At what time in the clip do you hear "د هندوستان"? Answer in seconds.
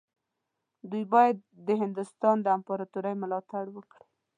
1.67-2.35